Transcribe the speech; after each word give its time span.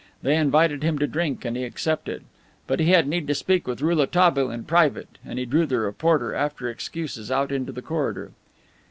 They 0.23 0.35
invited 0.35 0.81
him 0.81 0.97
to 0.97 1.05
drink, 1.05 1.45
and 1.45 1.55
he 1.55 1.63
accepted. 1.63 2.23
But 2.65 2.79
he 2.79 2.89
had 2.89 3.07
need 3.07 3.27
to 3.27 3.35
speak 3.35 3.65
to 3.65 3.75
Rouletabille 3.75 4.49
in 4.49 4.63
private, 4.63 5.19
and 5.23 5.37
he 5.37 5.45
drew 5.45 5.67
the 5.67 5.77
reporter, 5.77 6.33
after 6.33 6.67
excuses, 6.67 7.29
out 7.29 7.51
into 7.51 7.71
the 7.71 7.83
corridor. 7.83 8.31